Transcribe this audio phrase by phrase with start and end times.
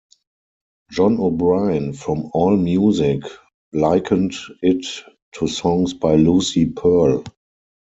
[0.89, 3.21] Jon O'Brien from AllMusic
[3.71, 4.83] likened it
[5.33, 7.23] to songs by Lucy Pearl.